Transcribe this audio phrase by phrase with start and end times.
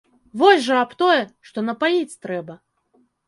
[0.41, 1.19] Вось жа аб тое,
[1.49, 2.53] што напаіць трэба.